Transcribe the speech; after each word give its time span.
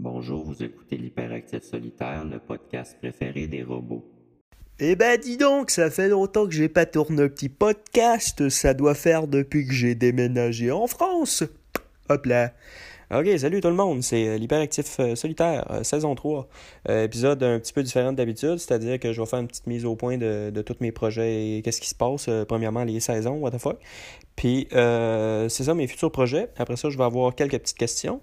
Bonjour, 0.00 0.44
vous 0.44 0.62
écoutez 0.62 0.96
l'Hyperactif 0.96 1.64
Solitaire, 1.64 2.24
le 2.24 2.38
podcast 2.38 2.96
préféré 3.00 3.48
des 3.48 3.64
robots. 3.64 4.04
Eh 4.78 4.94
ben 4.94 5.18
dis 5.18 5.36
donc, 5.36 5.72
ça 5.72 5.90
fait 5.90 6.08
longtemps 6.08 6.46
que 6.46 6.52
j'ai 6.52 6.68
pas 6.68 6.86
tourné 6.86 7.24
un 7.24 7.28
petit 7.28 7.48
podcast, 7.48 8.48
ça 8.48 8.74
doit 8.74 8.94
faire 8.94 9.26
depuis 9.26 9.66
que 9.66 9.72
j'ai 9.72 9.96
déménagé 9.96 10.70
en 10.70 10.86
France. 10.86 11.42
Hop 12.08 12.26
là. 12.26 12.52
Ok, 13.12 13.26
salut 13.38 13.60
tout 13.60 13.66
le 13.66 13.74
monde, 13.74 14.04
c'est 14.04 14.28
euh, 14.28 14.36
l'Hyperactif 14.36 15.00
euh, 15.00 15.16
Solitaire, 15.16 15.66
euh, 15.72 15.82
saison 15.82 16.14
3. 16.14 16.46
épisode 16.88 17.42
un 17.42 17.58
petit 17.58 17.72
peu 17.72 17.82
différent 17.82 18.12
d'habitude, 18.12 18.58
c'est-à-dire 18.58 19.00
que 19.00 19.12
je 19.12 19.20
vais 19.20 19.26
faire 19.26 19.40
une 19.40 19.48
petite 19.48 19.66
mise 19.66 19.84
au 19.84 19.96
point 19.96 20.16
de, 20.16 20.50
de 20.54 20.62
tous 20.62 20.76
mes 20.78 20.92
projets 20.92 21.56
et 21.56 21.62
qu'est-ce 21.62 21.80
qui 21.80 21.88
se 21.88 21.96
passe. 21.96 22.30
premièrement, 22.46 22.84
les 22.84 23.00
saisons, 23.00 23.38
what 23.38 23.50
the 23.50 23.58
fuck. 23.58 23.80
Puis, 24.36 24.68
c'est 24.70 25.64
ça 25.64 25.74
mes 25.74 25.88
futurs 25.88 26.12
projets. 26.12 26.50
Après 26.56 26.76
ça, 26.76 26.88
je 26.88 26.96
vais 26.96 27.02
avoir 27.02 27.34
quelques 27.34 27.58
petites 27.58 27.78
questions. 27.78 28.20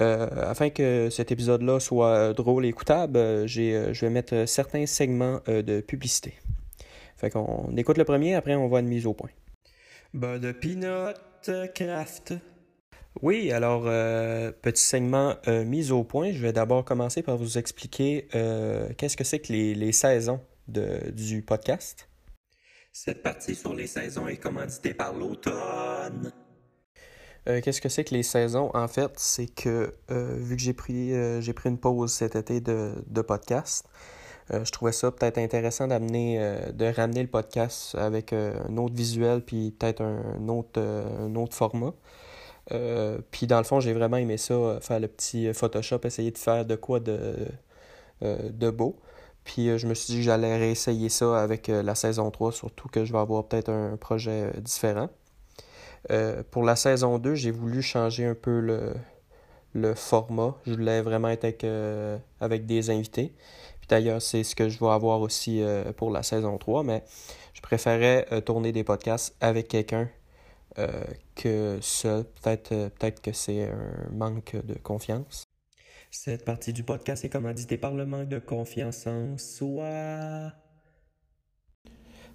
Afin 0.00 0.70
que 0.70 1.10
cet 1.10 1.32
épisode-là 1.32 1.80
soit 1.80 2.32
drôle 2.32 2.64
et 2.66 2.68
écoutable, 2.68 3.46
j'ai, 3.46 3.92
je 3.92 4.06
vais 4.06 4.10
mettre 4.10 4.46
certains 4.46 4.86
segments 4.86 5.40
de 5.46 5.80
publicité. 5.80 6.34
Fait 7.16 7.30
qu'on 7.30 7.76
écoute 7.76 7.98
le 7.98 8.04
premier, 8.04 8.34
après 8.34 8.54
on 8.54 8.68
va 8.68 8.80
une 8.80 8.88
mise 8.88 9.06
au 9.06 9.14
point. 9.14 9.30
Ben, 10.14 10.38
de 10.38 10.52
Peanut 10.52 11.16
Craft. 11.74 12.34
Oui, 13.22 13.50
alors, 13.50 13.84
euh, 13.86 14.52
petit 14.52 14.82
segment 14.82 15.34
euh, 15.48 15.64
mise 15.64 15.90
au 15.90 16.04
point. 16.04 16.32
Je 16.32 16.40
vais 16.40 16.52
d'abord 16.52 16.84
commencer 16.84 17.22
par 17.22 17.36
vous 17.36 17.58
expliquer 17.58 18.28
euh, 18.34 18.88
qu'est-ce 18.96 19.16
que 19.16 19.24
c'est 19.24 19.40
que 19.40 19.52
les, 19.52 19.92
saisons 19.92 20.40
de, 20.68 21.10
du 21.10 21.42
podcast. 21.42 22.08
Cette 22.92 23.22
partie 23.22 23.54
sur 23.54 23.74
les 23.74 23.86
saisons 23.86 24.28
est 24.28 24.36
commanditée 24.36 24.94
par 24.94 25.14
l'automne. 25.14 26.32
Qu'est-ce 27.62 27.80
que 27.80 27.88
c'est 27.88 28.04
que 28.04 28.14
les 28.14 28.22
saisons? 28.22 28.70
En 28.74 28.88
fait, 28.88 29.12
c'est 29.16 29.46
que 29.46 29.94
vu 30.08 30.56
que 30.56 30.62
j'ai 30.62 30.74
pris, 30.74 31.12
j'ai 31.42 31.52
pris 31.52 31.68
une 31.70 31.78
pause 31.78 32.12
cet 32.12 32.36
été 32.36 32.60
de, 32.60 32.92
de 33.06 33.22
podcast, 33.22 33.86
je 34.50 34.70
trouvais 34.70 34.92
ça 34.92 35.10
peut-être 35.10 35.38
intéressant 35.38 35.86
d'amener, 35.88 36.38
de 36.72 36.86
ramener 36.86 37.22
le 37.22 37.28
podcast 37.28 37.94
avec 37.96 38.32
un 38.32 38.76
autre 38.76 38.94
visuel 38.94 39.42
puis 39.42 39.70
peut-être 39.72 40.02
un 40.02 40.48
autre, 40.48 40.80
un 40.80 41.34
autre 41.36 41.54
format. 41.54 41.94
Euh, 42.72 43.18
puis 43.30 43.46
dans 43.46 43.58
le 43.58 43.64
fond, 43.64 43.80
j'ai 43.80 43.92
vraiment 43.92 44.16
aimé 44.16 44.36
ça, 44.36 44.54
euh, 44.54 44.80
faire 44.80 45.00
le 45.00 45.08
petit 45.08 45.52
Photoshop, 45.54 46.00
essayer 46.04 46.30
de 46.30 46.38
faire 46.38 46.64
de 46.66 46.76
quoi 46.76 47.00
de, 47.00 47.48
euh, 48.22 48.50
de 48.50 48.70
beau. 48.70 48.96
Puis 49.44 49.78
je 49.78 49.86
me 49.86 49.94
suis 49.94 50.12
dit 50.12 50.18
que 50.18 50.24
j'allais 50.24 50.58
réessayer 50.58 51.08
ça 51.08 51.40
avec 51.42 51.68
la 51.68 51.94
saison 51.94 52.30
3, 52.30 52.52
surtout 52.52 52.88
que 52.88 53.06
je 53.06 53.12
vais 53.12 53.18
avoir 53.18 53.48
peut-être 53.48 53.70
un 53.70 53.96
projet 53.96 54.52
différent. 54.60 55.08
Pour 56.50 56.62
la 56.62 56.76
saison 56.76 57.18
2, 57.18 57.34
j'ai 57.34 57.50
voulu 57.50 57.82
changer 57.82 58.24
un 58.26 58.34
peu 58.34 58.60
le, 58.60 58.94
le 59.72 59.94
format. 59.94 60.56
Je 60.66 60.72
voulais 60.72 61.02
vraiment 61.02 61.28
être 61.28 61.44
avec, 61.44 61.66
avec 62.40 62.66
des 62.66 62.90
invités. 62.90 63.34
Puis 63.80 63.88
d'ailleurs, 63.88 64.22
c'est 64.22 64.44
ce 64.44 64.54
que 64.54 64.68
je 64.68 64.78
vais 64.78 64.90
avoir 64.90 65.20
aussi 65.20 65.62
pour 65.96 66.10
la 66.10 66.22
saison 66.22 66.58
3, 66.58 66.82
mais 66.82 67.04
je 67.52 67.60
préférais 67.60 68.26
tourner 68.44 68.72
des 68.72 68.84
podcasts 68.84 69.36
avec 69.40 69.68
quelqu'un 69.68 70.08
euh, 70.78 71.02
que 71.34 71.78
ça, 71.80 72.22
peut-être 72.22 72.70
euh, 72.70 72.88
peut-être 72.88 73.20
que 73.20 73.32
c'est 73.32 73.68
un 73.68 74.10
manque 74.12 74.54
de 74.64 74.74
confiance. 74.74 75.44
Cette 76.10 76.44
partie 76.44 76.72
du 76.72 76.84
podcast 76.84 77.24
est 77.24 77.28
commanditée 77.28 77.78
par 77.78 77.94
le 77.94 78.06
manque 78.06 78.28
de 78.28 78.38
confiance 78.38 79.06
en 79.08 79.36
soi. 79.38 80.52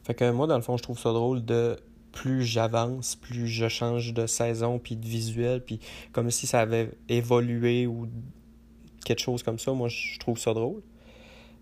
Fait 0.04 0.14
que 0.14 0.30
moi, 0.32 0.48
dans 0.48 0.58
le 0.58 0.62
fond, 0.62 0.76
je 0.76 0.84
trouve 0.84 1.00
ça 1.00 1.14
drôle 1.14 1.46
de 1.46 1.78
plus 2.14 2.44
j'avance, 2.44 3.16
plus 3.16 3.48
je 3.48 3.68
change 3.68 4.14
de 4.14 4.26
saison 4.26 4.80
puis 4.80 4.96
de 4.96 5.06
visuel, 5.06 5.62
puis 5.64 5.80
comme 6.14 6.32
si 6.32 6.48
ça 6.48 6.62
avait 6.62 6.92
évolué 7.10 7.88
ou 7.88 8.08
quelque 9.04 9.20
chose 9.20 9.44
comme 9.44 9.60
ça, 9.60 9.74
moi 9.74 9.90
je 9.90 10.18
trouve 10.20 10.38
ça 10.38 10.54
drôle. 10.54 10.82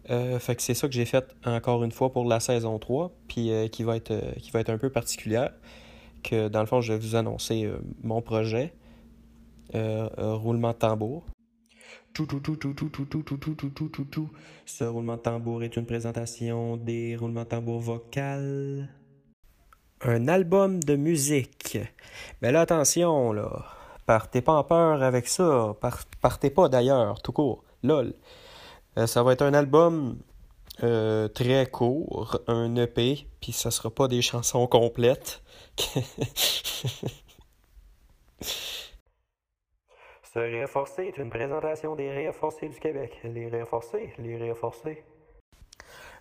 Euh, 0.09 0.38
fait 0.39 0.55
que 0.55 0.61
c'est 0.61 0.73
ça 0.73 0.88
que 0.88 0.94
j'ai 0.94 1.05
fait 1.05 1.35
encore 1.45 1.83
une 1.83 1.91
fois 1.91 2.11
pour 2.11 2.25
la 2.25 2.39
saison 2.39 2.77
3, 2.77 3.11
puis 3.27 3.49
qui, 3.72 3.83
va 3.83 3.95
être, 3.95 4.11
un 4.69 4.78
peu 4.78 4.90
particulière 4.90 5.53
que 6.23 6.50
dans 6.50 6.59
le 6.59 6.67
fond, 6.67 6.81
je 6.81 6.94
vais 6.94 7.00
vous 7.00 7.16
annoncer 7.16 7.66
euh, 7.66 7.78
mon 8.03 8.22
projet. 8.22 8.73
Euh, 9.73 10.09
roulement 10.17 10.72
de 10.72 10.78
tambour. 10.78 11.25
Tout, 12.13 12.25
tout, 12.25 12.41
tout, 12.41 12.57
tout, 12.57 12.73
tout, 12.73 12.90
tout, 12.90 13.06
tout, 13.06 13.23
tout, 13.23 13.38
tout, 13.38 13.56
tout, 13.56 13.69
tout, 13.69 13.90
tout, 13.90 14.06
tout. 14.06 14.29
Ce 14.66 14.84
roulement 14.84 15.16
de 15.16 15.22
tambour 15.22 15.63
est 15.63 15.78
une 15.78 15.85
présentation 15.85 16.75
des 16.75 17.16
roulements 17.16 17.44
de 17.44 17.47
tambour 17.47 17.79
vocal. 17.79 18.90
Un 20.03 20.28
album 20.28 20.81
de 20.84 20.95
musique. 20.95 21.78
Mais 22.41 22.51
là, 22.51 22.62
attention, 22.62 23.34
là. 23.34 23.66
Partez 24.06 24.41
pas 24.41 24.53
en 24.53 24.63
peur 24.63 25.03
avec 25.03 25.28
ça. 25.28 25.75
partez 26.22 26.50
pas 26.50 26.69
d'ailleurs, 26.69 27.22
tout 27.22 27.31
court. 27.31 27.63
LOL. 27.84 28.13
ça 29.06 29.23
va 29.23 29.34
être 29.34 29.44
un 29.44 29.53
album 29.53 30.17
euh, 30.84 31.28
très 31.28 31.67
court, 31.67 32.40
un 32.47 32.75
EP, 32.75 33.28
puis 33.40 33.51
ça 33.51 33.69
sera 33.69 33.91
pas 33.91 34.07
des 34.07 34.22
chansons 34.22 34.66
complètes. 34.67 35.44
Ce 40.34 40.40
réforcé 40.40 41.03
est 41.03 41.17
une 41.17 41.29
présentation 41.29 41.95
des 41.95 42.09
réforcés 42.09 42.69
du 42.69 42.79
Québec. 42.79 43.19
Les 43.23 43.47
réforcés, 43.50 44.13
les 44.17 44.38
réforcés. 44.38 45.03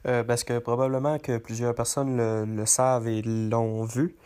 Euh, 0.07 0.25
parce 0.25 0.45
que 0.45 0.59
probablement 0.59 1.19
que 1.19 1.37
plusieurs 1.37 1.75
personnes 1.75 2.17
le, 2.57 2.67
savent 2.67 3.09
et 3.09 3.23
l'ont 3.23 3.85
vu. 3.85 4.17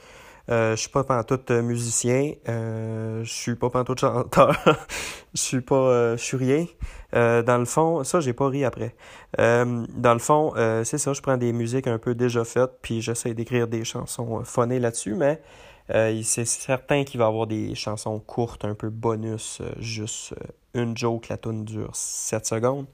Euh, 0.51 0.77
je 0.77 0.83
suis 0.83 0.91
pas 0.91 1.05
pantoute 1.05 1.51
musicien, 1.51 2.33
euh, 2.51 3.25
je 3.25 3.33
suis 3.33 3.55
pas 3.55 3.71
pantoute 3.71 4.01
chanteur, 4.01 4.55
je 5.35 5.41
suis 5.41 5.63
pas, 5.63 5.75
euh, 5.75 6.17
je 6.19 6.23
suis 6.23 6.37
rien. 6.37 6.67
Euh, 7.15 7.43
dans 7.43 7.57
le 7.57 7.65
fond, 7.65 8.05
ça 8.05 8.21
j'ai 8.21 8.35
pas 8.35 8.49
ri 8.49 8.63
après. 8.63 8.95
Euh, 9.41 9.87
dans 9.89 10.13
le 10.13 10.19
fond, 10.19 10.53
c'est 10.85 10.99
ça, 10.99 11.15
je 11.15 11.23
prends 11.23 11.39
des 11.39 11.53
musiques 11.55 11.87
un 11.87 11.99
peu 11.99 12.15
déjà 12.15 12.45
faites, 12.45 12.73
puis 12.83 13.01
j'essaie 13.01 13.33
d'écrire 13.33 13.69
des 13.69 13.85
chansons 13.85 14.45
phonées 14.45 14.81
là-dessus, 14.81 15.15
mais 15.15 15.41
c'est 15.89 16.45
certain 16.45 17.05
qu'il 17.05 17.19
va 17.19 17.27
y 17.27 17.29
avoir 17.29 17.47
des 17.47 17.75
chansons 17.75 18.19
courtes, 18.21 18.65
un 18.65 18.75
peu 18.75 18.91
bonus, 18.91 19.61
juste 19.79 20.35
une 20.75 20.97
joke, 20.97 21.29
la 21.29 21.37
tune 21.37 21.65
dure 21.65 21.95
7 21.95 22.47
secondes. 22.47 22.87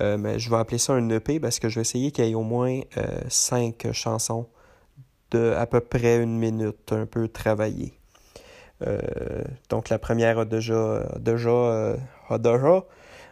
mais 0.00 0.38
je 0.38 0.50
vais 0.50 0.56
appeler 0.56 0.78
ça 0.78 0.94
un 0.94 1.08
EP 1.10 1.40
parce 1.40 1.58
que 1.58 1.68
je 1.68 1.76
vais 1.76 1.82
essayer 1.82 2.10
qu'il 2.10 2.24
y 2.24 2.30
ait 2.30 2.34
au 2.34 2.42
moins 2.42 2.80
5 3.28 3.92
chansons 3.92 4.46
de 5.30 5.54
à 5.56 5.66
peu 5.66 5.80
près 5.80 6.22
une 6.22 6.38
minute, 6.38 6.92
un 6.92 7.06
peu 7.06 7.28
travaillé. 7.28 7.94
Euh, 8.86 9.42
donc 9.70 9.88
la 9.88 9.98
première 9.98 10.38
a 10.38 10.44
déjà, 10.44 11.06
déjà, 11.18 11.50
euh, 11.50 11.96
a 12.28 12.38
déjà, 12.38 12.84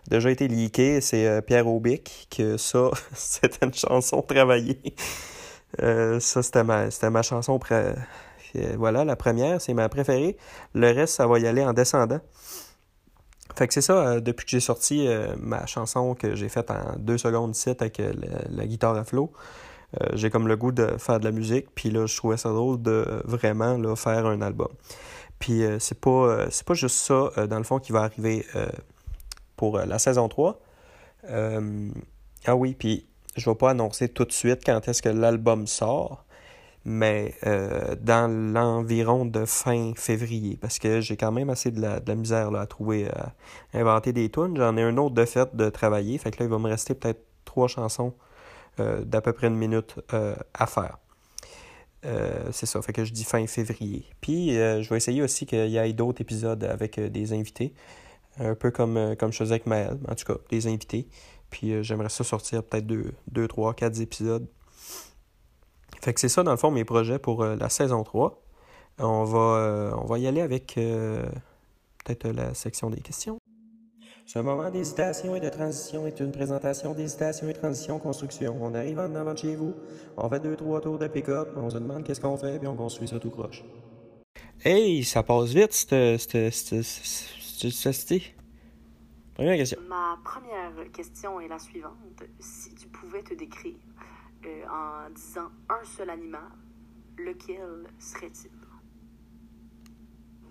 déjà 0.08 0.30
été 0.30 0.48
leakée, 0.48 1.00
c'est 1.00 1.26
euh, 1.26 1.40
Pierre 1.40 1.66
Aubic, 1.66 2.28
que 2.34 2.56
ça, 2.56 2.90
c'était 3.14 3.66
une 3.66 3.74
chanson 3.74 4.22
travaillée. 4.22 4.94
ça, 5.78 6.42
c'était 6.42 6.64
ma, 6.64 6.90
c'était 6.90 7.10
ma 7.10 7.22
chanson. 7.22 7.58
Pré... 7.58 7.94
voilà, 8.76 9.04
la 9.04 9.16
première, 9.16 9.60
c'est 9.60 9.74
ma 9.74 9.88
préférée. 9.88 10.36
Le 10.74 10.90
reste, 10.90 11.14
ça 11.14 11.26
va 11.26 11.38
y 11.38 11.46
aller 11.46 11.64
en 11.64 11.72
descendant. 11.72 12.20
Fait 13.56 13.68
que 13.68 13.74
c'est 13.74 13.82
ça, 13.82 14.20
depuis 14.20 14.44
que 14.44 14.50
j'ai 14.50 14.60
sorti 14.60 15.08
ma 15.38 15.64
chanson 15.66 16.14
que 16.14 16.34
j'ai 16.34 16.48
faite 16.48 16.70
en 16.70 16.96
deux 16.98 17.18
secondes 17.18 17.54
7 17.54 17.82
avec 17.82 18.02
la, 18.50 18.66
guitare 18.66 18.96
à 18.96 19.04
flot, 19.04 19.32
euh, 20.00 20.08
j'ai 20.14 20.30
comme 20.30 20.48
le 20.48 20.56
goût 20.56 20.72
de 20.72 20.96
faire 20.98 21.20
de 21.20 21.24
la 21.24 21.30
musique, 21.30 21.66
puis 21.74 21.90
là, 21.90 22.06
je 22.06 22.16
trouvais 22.16 22.36
ça 22.36 22.50
drôle 22.50 22.82
de 22.82 23.22
vraiment 23.24 23.76
là, 23.76 23.94
faire 23.96 24.26
un 24.26 24.40
album. 24.40 24.68
Puis 25.38 25.64
euh, 25.64 25.78
c'est 25.78 26.00
pas, 26.00 26.10
euh, 26.10 26.48
pas 26.66 26.74
juste 26.74 26.96
ça, 26.96 27.46
dans 27.46 27.58
le 27.58 27.64
fond, 27.64 27.78
qui 27.78 27.92
va 27.92 28.02
arriver 28.02 28.44
pour 29.56 29.78
la 29.78 29.98
saison 29.98 30.28
3. 30.28 30.60
ah 31.28 32.56
oui, 32.56 32.74
puis 32.74 33.06
je 33.36 33.48
vais 33.48 33.56
pas 33.56 33.70
annoncer 33.70 34.08
tout 34.08 34.24
de 34.24 34.32
suite 34.32 34.62
quand 34.64 34.86
est-ce 34.88 35.02
que 35.02 35.08
l'album 35.08 35.66
sort, 35.66 36.24
mais 36.84 37.34
dans 38.02 38.30
l'environ 38.30 39.24
de 39.24 39.44
fin 39.44 39.92
février, 39.96 40.58
parce 40.60 40.78
que 40.78 41.00
j'ai 41.00 41.16
quand 41.16 41.32
même 41.32 41.50
assez 41.50 41.70
de 41.70 41.80
la, 41.80 42.00
de 42.00 42.08
la 42.08 42.14
misère 42.14 42.50
là, 42.50 42.60
à 42.60 42.66
trouver, 42.66 43.08
à 43.08 43.32
inventer 43.72 44.12
des 44.12 44.30
tunes. 44.30 44.56
J'en 44.56 44.76
ai 44.76 44.82
un 44.82 44.96
autre 44.98 45.14
de 45.14 45.24
fait 45.24 45.54
de 45.56 45.70
travailler, 45.70 46.18
fait 46.18 46.30
que 46.30 46.40
là, 46.40 46.46
il 46.46 46.50
va 46.50 46.58
me 46.58 46.68
rester 46.68 46.94
peut-être 46.94 47.24
trois 47.44 47.68
chansons 47.68 48.14
euh, 48.80 49.04
d'à 49.04 49.20
peu 49.20 49.32
près 49.32 49.46
une 49.46 49.56
minute 49.56 49.94
euh, 50.12 50.34
à 50.52 50.66
faire. 50.66 50.98
Euh, 52.04 52.48
c'est 52.50 52.66
ça, 52.66 52.82
fait 52.82 52.92
que 52.92 53.04
je 53.04 53.12
dis 53.12 53.24
fin 53.24 53.46
février. 53.46 54.04
Puis 54.20 54.50
je 54.50 54.88
vais 54.88 54.96
essayer 54.96 55.22
aussi 55.22 55.46
qu'il 55.46 55.68
y 55.68 55.76
ait 55.76 55.92
d'autres 55.92 56.20
épisodes 56.20 56.62
avec 56.64 57.00
des 57.00 57.32
invités. 57.32 57.72
Un 58.38 58.56
peu 58.56 58.72
comme, 58.72 59.14
comme 59.16 59.32
je 59.32 59.38
faisais 59.38 59.52
avec 59.52 59.66
Maël, 59.66 59.96
en 60.08 60.14
tout 60.14 60.24
cas, 60.24 60.38
des 60.50 60.66
invités. 60.66 61.06
Puis 61.50 61.82
j'aimerais 61.84 62.08
ça 62.08 62.24
sortir 62.24 62.64
peut-être 62.64 62.86
deux, 62.86 63.12
deux, 63.30 63.46
trois, 63.46 63.74
quatre 63.74 64.00
épisodes. 64.00 64.46
Fait 66.04 66.12
que 66.12 66.20
c'est 66.20 66.28
ça, 66.28 66.42
dans 66.42 66.50
le 66.50 66.58
fond, 66.58 66.70
mes 66.70 66.84
projets 66.84 67.18
pour 67.18 67.42
la 67.44 67.70
saison 67.70 68.02
3. 68.02 68.38
On 68.98 69.24
va, 69.24 69.96
on 69.98 70.04
va 70.04 70.18
y 70.18 70.26
aller 70.26 70.42
avec 70.42 70.74
peut-être 70.74 72.28
la 72.28 72.52
section 72.52 72.90
des 72.90 73.00
questions. 73.00 73.38
Ce 74.26 74.38
moment 74.38 74.70
d'hésitation 74.70 75.34
et 75.34 75.40
de 75.40 75.48
transition 75.48 76.06
est 76.06 76.20
une 76.20 76.30
présentation 76.30 76.92
d'hésitation 76.92 77.48
et 77.48 77.54
transition 77.54 77.98
construction. 77.98 78.54
On 78.60 78.74
arrive 78.74 78.98
en 78.98 79.14
avant 79.14 79.32
de 79.32 79.38
chez 79.38 79.56
vous, 79.56 79.74
on 80.18 80.28
fait 80.28 80.40
deux, 80.40 80.56
trois 80.56 80.82
tours 80.82 80.98
de 80.98 81.06
pick-up, 81.08 81.48
on 81.56 81.70
se 81.70 81.78
demande 81.78 82.04
qu'est-ce 82.04 82.20
qu'on 82.20 82.36
fait, 82.36 82.58
puis 82.58 82.68
on 82.68 82.76
construit 82.76 83.08
ça 83.08 83.18
tout 83.18 83.30
croche. 83.30 83.64
Hey, 84.62 85.04
ça 85.04 85.22
passe 85.22 85.54
vite, 85.54 85.72
cette, 85.72 86.18
cette, 86.18 86.82
cette, 86.82 88.22
Première 89.34 89.56
question. 89.56 89.80
Ma 89.88 90.18
première 90.22 90.92
question 90.92 91.40
est 91.40 91.48
la 91.48 91.58
suivante. 91.58 92.22
Si 92.38 92.74
tu 92.74 92.88
pouvais 92.88 93.22
te 93.22 93.32
décrire 93.32 93.74
euh, 94.46 94.64
en 94.70 95.10
disant 95.10 95.48
un 95.68 95.84
seul 95.84 96.10
animal, 96.10 96.42
lequel 97.18 97.86
serait-il? 97.98 98.50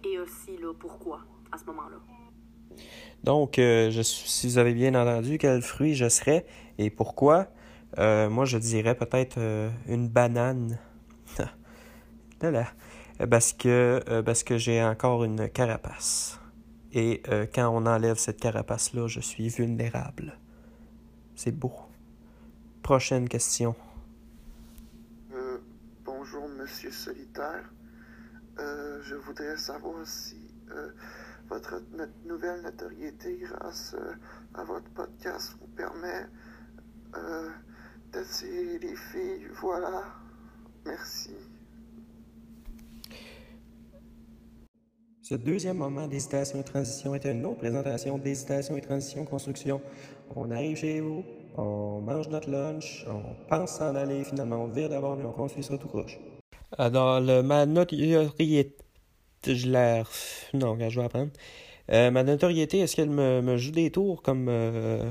Et 0.09 0.19
aussi, 0.19 0.57
là, 0.57 0.73
pourquoi 0.77 1.21
à 1.51 1.57
ce 1.57 1.65
moment-là? 1.65 1.97
Donc, 3.23 3.59
euh, 3.59 3.91
je, 3.91 4.01
si 4.01 4.47
vous 4.47 4.57
avez 4.57 4.73
bien 4.73 4.95
entendu, 4.95 5.37
quel 5.37 5.61
fruit 5.61 5.95
je 5.95 6.09
serais 6.09 6.45
et 6.77 6.89
pourquoi, 6.89 7.47
euh, 7.99 8.29
moi 8.29 8.45
je 8.45 8.57
dirais 8.57 8.95
peut-être 8.95 9.39
une 9.87 10.09
banane. 10.09 10.79
là, 12.41 12.51
là. 12.51 12.67
Parce 13.29 13.53
que, 13.53 14.21
parce 14.21 14.43
que 14.43 14.57
j'ai 14.57 14.83
encore 14.83 15.23
une 15.23 15.47
carapace. 15.47 16.39
Et 16.91 17.21
quand 17.53 17.69
on 17.69 17.85
enlève 17.85 18.17
cette 18.17 18.39
carapace-là, 18.39 19.07
je 19.07 19.19
suis 19.19 19.49
vulnérable. 19.49 20.37
C'est 21.35 21.57
beau. 21.57 21.73
Prochaine 22.83 23.29
question. 23.29 23.75
Euh, 25.33 25.57
bonjour, 26.03 26.47
Monsieur 26.49 26.91
Solitaire. 26.91 27.71
Euh, 28.59 29.01
je 29.03 29.15
voudrais 29.15 29.57
savoir 29.57 30.05
si 30.05 30.53
euh, 30.69 30.91
votre 31.47 31.81
no- 31.93 32.05
nouvelle 32.25 32.61
notoriété 32.61 33.37
grâce 33.41 33.95
à 34.53 34.63
votre 34.65 34.89
podcast 34.91 35.55
vous 35.61 35.67
permet 35.67 36.27
d'attirer 38.11 38.79
les 38.79 38.95
filles. 38.95 39.47
Voilà. 39.61 40.03
Merci. 40.85 41.22
Ce 45.23 45.35
deuxième 45.35 45.77
moment 45.77 46.05
d'hésitation 46.05 46.59
et 46.59 46.65
transition 46.65 47.15
est 47.15 47.23
une 47.23 47.45
autre 47.45 47.59
présentation 47.59 48.17
d'hésitation 48.17 48.75
et 48.75 48.81
transition 48.81 49.23
construction. 49.23 49.79
On 50.35 50.51
arrive 50.51 50.75
chez 50.75 50.99
vous, 50.99 51.23
on 51.55 52.01
mange 52.01 52.27
notre 52.27 52.49
lunch, 52.49 53.05
on 53.07 53.21
pense 53.47 53.77
s'en 53.77 53.95
aller, 53.95 54.25
finalement 54.25 54.65
on 54.65 54.67
vire 54.67 54.89
d'abord 54.89 55.17
et 55.17 55.23
on 55.23 55.31
construit 55.31 55.63
ça 55.63 55.77
tout 55.77 55.87
croche. 55.87 56.19
Alors, 56.77 57.21
le, 57.21 57.41
ma 57.41 57.65
notoriété. 57.65 58.75
Je 59.47 59.69
l'air. 59.69 60.09
Non, 60.53 60.77
je 60.77 60.99
vais 60.99 61.05
apprendre. 61.05 61.31
Euh, 61.89 62.11
ma 62.11 62.23
notoriété, 62.23 62.79
est-ce 62.79 62.97
qu'elle 62.97 63.09
me, 63.09 63.55
joue 63.55 63.71
des 63.71 63.91
tours 63.91 64.21
comme, 64.23 64.47
euh, 64.49 65.09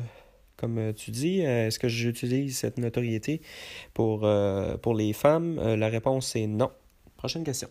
comme 0.59 0.77
euh, 0.77 0.93
tu 0.93 1.11
dis? 1.11 1.41
Est-ce 1.41 1.79
que 1.79 1.89
j'utilise 1.89 2.59
cette 2.59 2.77
notoriété 2.77 3.41
pour, 3.95 4.29
pour 4.83 4.95
les 4.95 5.15
femmes? 5.15 5.57
La 5.57 5.89
réponse 5.89 6.37
est 6.37 6.47
non. 6.47 6.71
Prochaine 7.17 7.45
question. 7.45 7.69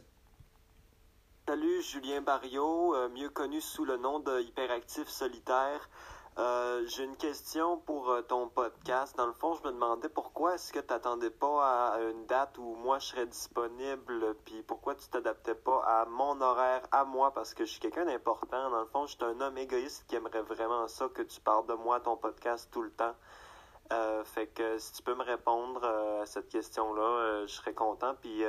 Julien 1.81 2.21
Barriot, 2.21 2.93
euh, 2.93 3.09
mieux 3.09 3.29
connu 3.29 3.59
sous 3.59 3.85
le 3.85 3.97
nom 3.97 4.19
de 4.19 4.39
Hyperactif 4.41 5.07
Solitaire. 5.07 5.89
Euh, 6.37 6.83
J'ai 6.85 7.03
une 7.03 7.17
question 7.17 7.77
pour 7.77 8.11
euh, 8.11 8.21
ton 8.21 8.47
podcast. 8.49 9.17
Dans 9.17 9.25
le 9.25 9.33
fond, 9.33 9.55
je 9.55 9.67
me 9.67 9.73
demandais 9.73 10.07
pourquoi 10.07 10.55
est-ce 10.55 10.71
que 10.71 10.79
tu 10.79 10.85
t'attendais 10.85 11.31
pas 11.31 11.93
à 11.93 11.99
une 12.01 12.25
date 12.27 12.57
où 12.59 12.75
moi 12.75 12.99
je 12.99 13.07
serais 13.07 13.25
disponible, 13.25 14.35
puis 14.45 14.61
pourquoi 14.61 14.93
tu 14.93 15.07
t'adaptais 15.09 15.55
pas 15.55 15.83
à 15.85 16.05
mon 16.05 16.39
horaire, 16.39 16.83
à 16.91 17.03
moi, 17.03 17.33
parce 17.33 17.55
que 17.55 17.65
je 17.65 17.71
suis 17.71 17.79
quelqu'un 17.79 18.05
d'important. 18.05 18.69
Dans 18.69 18.81
le 18.81 18.87
fond, 18.87 19.07
je 19.07 19.15
suis 19.15 19.23
un 19.23 19.41
homme 19.41 19.57
égoïste 19.57 20.05
qui 20.07 20.15
aimerait 20.15 20.43
vraiment 20.43 20.87
ça, 20.87 21.09
que 21.09 21.23
tu 21.23 21.41
parles 21.41 21.65
de 21.65 21.73
moi 21.73 21.99
ton 21.99 22.15
podcast 22.15 22.69
tout 22.71 22.83
le 22.83 22.91
temps. 22.91 23.15
Euh, 23.91 24.23
fait 24.23 24.47
que 24.47 24.77
si 24.77 24.93
tu 24.93 25.03
peux 25.03 25.15
me 25.15 25.23
répondre 25.23 25.81
euh, 25.83 26.23
à 26.23 26.25
cette 26.25 26.47
question-là, 26.47 27.01
euh, 27.01 27.47
je 27.47 27.51
serais 27.51 27.73
content. 27.73 28.13
Puis 28.21 28.43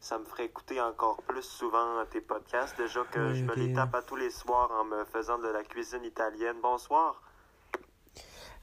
ça 0.00 0.18
me 0.18 0.24
ferait 0.24 0.46
écouter 0.46 0.80
encore 0.80 1.22
plus 1.22 1.42
souvent 1.42 2.04
tes 2.10 2.20
podcasts. 2.20 2.76
Déjà 2.76 3.00
que 3.10 3.30
Oui, 3.30 3.38
je 3.38 3.44
me 3.44 3.54
les 3.54 3.72
tape 3.72 3.94
à 3.94 4.02
tous 4.02 4.16
les 4.16 4.30
soirs 4.30 4.70
en 4.80 4.84
me 4.84 5.04
faisant 5.04 5.38
de 5.38 5.48
la 5.48 5.62
cuisine 5.62 6.04
italienne. 6.04 6.56
Bonsoir. 6.62 7.22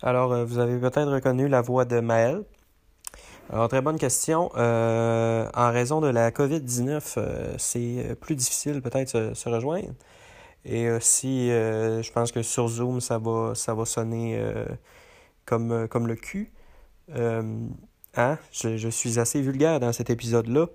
Alors, 0.02 0.46
vous 0.46 0.60
avez 0.60 0.78
peut-être 0.80 1.12
reconnu 1.12 1.48
la 1.48 1.62
voix 1.62 1.86
de 1.86 2.00
Maël. 2.00 2.44
Alors, 3.50 3.70
très 3.70 3.82
bonne 3.82 3.98
question. 3.98 4.52
En 4.56 5.72
raison 5.72 6.02
de 6.02 6.08
la 6.08 6.32
COVID-19, 6.32 7.14
euh, 7.18 7.56
c'est 7.58 8.18
plus 8.20 8.36
difficile 8.36 8.82
peut-être 8.82 9.10
se, 9.10 9.34
se 9.34 9.50
rejoindre. 9.50 9.94
Et 10.66 10.92
aussi, 10.92 11.48
je 11.50 12.12
pense 12.12 12.34
que 12.34 12.42
sur 12.42 12.68
Zoom, 12.68 13.00
ça 13.00 13.18
va, 13.18 13.56
ça 13.56 13.74
va 13.74 13.86
sonner 13.86 14.38
comme, 15.48 15.72
euh, 15.72 15.88
comme 15.88 16.06
le 16.06 16.16
cul. 16.16 16.52
Euh, 17.16 17.42
hein? 18.16 18.38
Je, 18.52 18.78
je 18.78 18.90
suis 18.90 19.18
assez 19.18 19.42
vulgaire 19.42 19.80
dans 19.80 19.94
cet 19.94 20.12
épisode-là. 20.12 20.68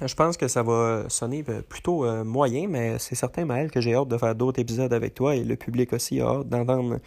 Je 0.00 0.14
pense 0.14 0.36
que 0.38 0.48
ça 0.48 0.62
va 0.62 1.04
sonner 1.08 1.44
euh, 1.48 1.60
plutôt 1.60 2.24
moyen, 2.24 2.66
mais 2.66 2.98
c'est 2.98 3.14
certain, 3.14 3.44
Maël, 3.44 3.70
que 3.70 3.80
j'ai 3.80 3.94
hâte 3.94 4.08
de 4.08 4.16
faire 4.16 4.34
d'autres 4.34 4.58
épisodes 4.58 4.92
avec 4.92 5.14
toi 5.14 5.36
et 5.36 5.44
le 5.44 5.56
public 5.56 5.92
aussi 5.92 6.20
a 6.20 6.28
hâte 6.28 6.48
d'entendre 6.48 6.98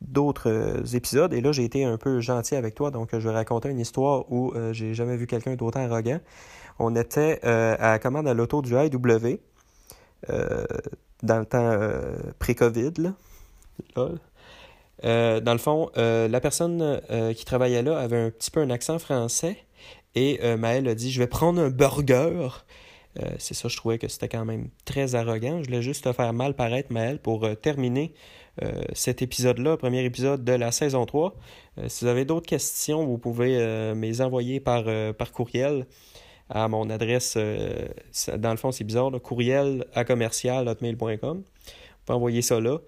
d'autres 0.00 0.94
épisodes. 0.94 1.32
Et 1.34 1.40
là, 1.40 1.50
j'ai 1.50 1.64
été 1.64 1.84
un 1.84 1.96
peu 1.96 2.20
gentil 2.20 2.54
avec 2.54 2.74
toi, 2.74 2.90
donc 2.90 3.08
je 3.12 3.28
vais 3.28 3.34
raconter 3.34 3.70
une 3.70 3.80
histoire 3.80 4.30
où 4.30 4.52
euh, 4.54 4.72
j'ai 4.72 4.94
jamais 4.94 5.16
vu 5.16 5.26
quelqu'un 5.26 5.56
d'autant 5.56 5.80
arrogant. 5.80 6.20
On 6.78 6.94
était 6.94 7.44
à 7.44 7.90
la 7.90 7.98
commande 7.98 8.28
à 8.28 8.34
l'auto 8.34 8.62
du 8.62 8.72
IW 8.74 9.40
euh, 10.30 10.64
dans 11.24 11.40
le 11.40 11.44
temps 11.44 11.76
pré-COVID, 12.38 12.92
là. 12.98 13.14
Euh, 15.04 15.40
dans 15.40 15.52
le 15.52 15.58
fond, 15.58 15.90
euh, 15.96 16.28
la 16.28 16.40
personne 16.40 17.00
euh, 17.10 17.32
qui 17.32 17.44
travaillait 17.44 17.82
là 17.82 17.98
avait 17.98 18.18
un 18.18 18.30
petit 18.30 18.50
peu 18.50 18.60
un 18.60 18.70
accent 18.70 18.98
français 18.98 19.56
et 20.14 20.40
euh, 20.42 20.56
Maël 20.56 20.88
a 20.88 20.94
dit 20.94 21.12
Je 21.12 21.20
vais 21.20 21.26
prendre 21.26 21.60
un 21.60 21.70
burger. 21.70 22.48
C'est 23.38 23.54
ça, 23.54 23.66
je 23.66 23.76
trouvais 23.76 23.98
que 23.98 24.06
c'était 24.06 24.28
quand 24.28 24.44
même 24.44 24.68
très 24.84 25.16
arrogant. 25.16 25.60
Je 25.60 25.64
voulais 25.64 25.82
juste 25.82 26.04
te 26.04 26.12
faire 26.12 26.32
mal 26.32 26.54
paraître, 26.54 26.92
Maël, 26.92 27.18
pour 27.18 27.48
terminer 27.60 28.14
cet 28.92 29.22
épisode-là, 29.22 29.76
premier 29.76 30.04
épisode 30.04 30.44
de 30.44 30.52
la 30.52 30.70
saison 30.70 31.04
3. 31.04 31.34
Euh, 31.78 31.88
si 31.88 32.04
vous 32.04 32.10
avez 32.12 32.24
d'autres 32.24 32.46
questions, 32.46 33.04
vous 33.04 33.18
pouvez 33.18 33.58
me 33.58 34.02
les 34.02 34.22
envoyer 34.22 34.60
par, 34.60 34.84
par 35.14 35.32
courriel 35.32 35.88
à 36.48 36.68
mon 36.68 36.90
adresse. 36.90 37.36
dans 37.36 38.50
le 38.52 38.56
fond, 38.56 38.70
c'est 38.70 38.84
bizarre, 38.84 39.10
courriel 39.20 39.84
à 39.94 40.04
commercial 40.04 40.68
hotmail.com. 40.68 41.38
Vous 41.38 41.42
pouvez 42.04 42.16
envoyer 42.16 42.42
ça 42.42 42.60
là. 42.60 42.78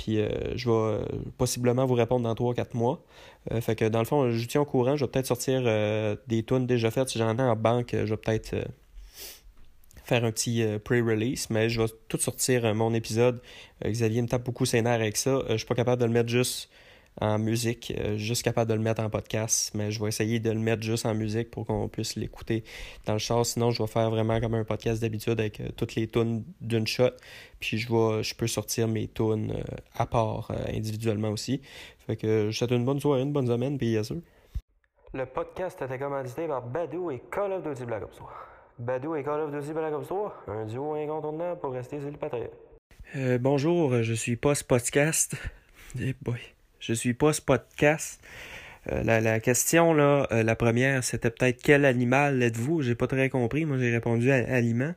Puis 0.00 0.18
euh, 0.18 0.28
je 0.56 0.70
vais 0.70 0.74
euh, 0.74 1.02
possiblement 1.36 1.84
vous 1.84 1.92
répondre 1.92 2.22
dans 2.22 2.34
3-4 2.34 2.74
mois. 2.74 3.04
Euh, 3.52 3.60
fait 3.60 3.76
que 3.76 3.84
dans 3.84 3.98
le 3.98 4.06
fond, 4.06 4.30
je 4.30 4.46
tiens 4.46 4.62
au 4.62 4.64
courant. 4.64 4.96
Je 4.96 5.04
vais 5.04 5.10
peut-être 5.10 5.26
sortir 5.26 5.62
des 6.26 6.42
tunes 6.42 6.66
déjà 6.66 6.90
faites. 6.90 7.10
Si 7.10 7.18
j'en 7.18 7.36
ai 7.36 7.42
en 7.42 7.54
banque, 7.54 7.90
je 7.92 8.06
vais 8.06 8.16
peut-être 8.16 8.56
faire 10.04 10.24
un 10.24 10.32
petit 10.32 10.64
pre-release. 10.84 11.50
Mais 11.50 11.68
je 11.68 11.82
vais 11.82 11.88
tout 12.08 12.16
sortir 12.16 12.74
mon 12.74 12.94
épisode. 12.94 13.42
Xavier 13.84 14.22
me 14.22 14.28
tape 14.28 14.42
beaucoup 14.42 14.64
ses 14.64 14.78
avec 14.78 15.18
ça. 15.18 15.42
Je 15.50 15.56
suis 15.56 15.66
pas 15.66 15.74
capable 15.74 16.00
de 16.00 16.06
le 16.06 16.12
mettre 16.12 16.30
juste 16.30 16.70
en 17.20 17.38
musique, 17.38 17.92
euh, 17.98 18.16
juste 18.16 18.42
capable 18.42 18.70
de 18.70 18.74
le 18.74 18.80
mettre 18.80 19.02
en 19.02 19.10
podcast, 19.10 19.72
mais 19.74 19.90
je 19.90 20.00
vais 20.00 20.08
essayer 20.08 20.40
de 20.40 20.50
le 20.50 20.58
mettre 20.58 20.82
juste 20.82 21.06
en 21.06 21.14
musique 21.14 21.50
pour 21.50 21.66
qu'on 21.66 21.88
puisse 21.88 22.16
l'écouter 22.16 22.64
dans 23.06 23.14
le 23.14 23.18
char. 23.18 23.44
Sinon, 23.44 23.70
je 23.70 23.82
vais 23.82 23.88
faire 23.88 24.10
vraiment 24.10 24.40
comme 24.40 24.54
un 24.54 24.64
podcast 24.64 25.00
d'habitude 25.02 25.38
avec 25.40 25.60
euh, 25.60 25.68
toutes 25.76 25.94
les 25.94 26.08
tunes 26.08 26.44
d'une 26.60 26.86
shot. 26.86 27.10
Puis 27.60 27.78
je 27.78 27.92
vais, 27.92 28.22
je 28.22 28.34
peux 28.34 28.46
sortir 28.46 28.88
mes 28.88 29.06
tunes 29.06 29.52
euh, 29.52 29.76
à 29.94 30.06
part 30.06 30.50
euh, 30.50 30.56
individuellement 30.74 31.30
aussi. 31.30 31.60
Fait 32.06 32.16
que 32.16 32.26
je 32.26 32.46
vous 32.46 32.52
souhaite 32.52 32.70
une 32.70 32.84
bonne 32.84 33.00
soirée, 33.00 33.22
une 33.22 33.32
bonne 33.32 33.46
semaine, 33.46 33.76
puis 33.76 33.88
yes 33.88 34.08
sir. 34.08 34.16
Le 35.12 35.26
podcast 35.26 35.82
était 35.82 35.98
commandité 35.98 36.46
par 36.46 36.62
Badou 36.62 37.10
et 37.10 37.20
Call 37.30 37.52
of 37.52 37.64
Duty 37.64 37.84
Black 37.84 38.04
Ops 38.04 38.16
3. 38.16 38.30
Badou 38.78 39.14
et 39.16 39.22
Call 39.22 39.40
of 39.40 39.50
Duty 39.52 39.72
Black 39.74 39.92
Ops 39.92 40.06
3, 40.06 40.44
un 40.48 40.64
duo 40.64 40.94
incontournable 40.94 41.60
pour 41.60 41.72
rester 41.72 42.00
célibataire. 42.00 42.48
Euh, 43.16 43.38
bonjour, 43.38 44.02
je 44.02 44.14
suis 44.14 44.36
Post 44.36 44.64
Podcast. 44.64 45.36
Eh 46.00 46.14
boy. 46.22 46.38
Je 46.80 46.94
suis 46.94 47.12
Post 47.12 47.42
Podcast. 47.42 48.20
Euh, 48.90 49.02
la, 49.02 49.20
la 49.20 49.38
question, 49.38 49.92
là, 49.92 50.26
euh, 50.32 50.42
la 50.42 50.56
première, 50.56 51.04
c'était 51.04 51.30
peut-être 51.30 51.60
quel 51.62 51.84
animal 51.84 52.42
êtes-vous? 52.42 52.80
J'ai 52.80 52.94
pas 52.94 53.06
très 53.06 53.28
compris. 53.28 53.66
Moi, 53.66 53.76
j'ai 53.78 53.90
répondu 53.90 54.30
à 54.32 54.36
aliment. 54.36 54.94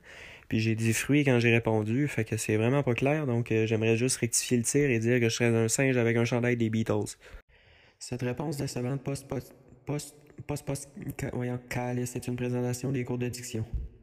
Puis 0.48 0.62
j'ai 0.62 0.76
dit 0.76 0.94
fruits 0.94 1.26
quand 1.26 1.40
j'ai 1.40 1.52
répondu. 1.52 2.08
Fait 2.08 2.24
que 2.24 2.38
c'est 2.38 2.56
vraiment 2.56 2.84
pas 2.84 2.94
clair. 2.94 3.28
Donc, 3.28 3.52
euh, 3.52 3.66
j'aimerais 3.66 3.98
juste 3.98 4.18
rectifier 4.18 4.56
le 4.56 4.64
tir 4.64 4.90
et 4.90 5.00
dire 5.00 5.20
que 5.20 5.28
je 5.28 5.36
serais 5.36 5.54
un 5.54 5.68
singe 5.68 5.98
avec 5.98 6.16
un 6.16 6.24
chandail 6.24 6.56
des 6.56 6.70
Beatles. 6.70 7.18
Cette 8.00 8.22
réponse 8.22 8.58
décevante 8.58 9.04
post 9.04 9.28
post 9.28 9.54
post 9.86 10.16
post 10.48 10.66
post 10.66 10.90
calice, 11.70 12.12
c'est 12.12 12.28
une 12.28 12.36
présentation 12.38 12.92
des 12.92 13.04
cours 13.04 13.18
de. 13.18 13.30